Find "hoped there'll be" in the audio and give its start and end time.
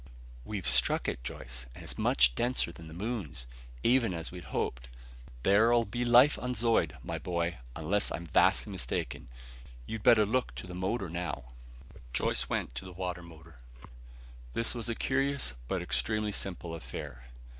4.45-6.03